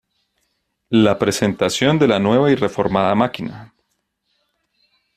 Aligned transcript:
La 0.89 1.19
presentación 1.19 1.99
de 1.99 2.07
la 2.07 2.17
nueva 2.17 2.51
y 2.51 2.55
reformada 2.55 3.13
Máquina! 3.13 3.75